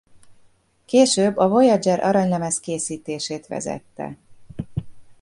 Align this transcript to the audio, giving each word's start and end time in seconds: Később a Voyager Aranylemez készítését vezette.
Később 0.85 1.37
a 1.37 1.47
Voyager 1.49 1.99
Aranylemez 2.03 2.59
készítését 2.59 3.47
vezette. 3.47 4.17